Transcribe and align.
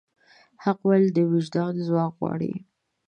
حق 0.63 0.79
ویل 0.87 1.05
د 1.13 1.17
وجدان 1.33 1.73
ځواک 1.87 2.13
غواړي. 2.19 2.53